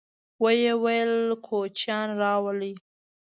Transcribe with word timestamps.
ويې 0.43 0.73
ويل: 0.83 1.13
کوچيان 1.47 2.07
راولئ! 2.21 2.73